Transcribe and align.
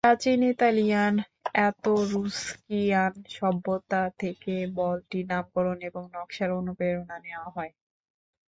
প্রাচীন 0.05 0.39
Italian 0.51 1.15
Etruscan 1.61 3.13
সভ্যতা 3.35 4.01
থেকে 4.19 4.53
বলটির 4.77 5.25
নামকরণ 5.31 5.77
এবং 5.89 6.03
নাকশার 6.15 6.49
অনুপ্রেরণা 6.59 7.17
নেওয়া 7.25 7.49
হয়। 7.55 7.71